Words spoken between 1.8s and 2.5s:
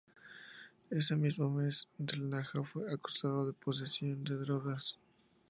Del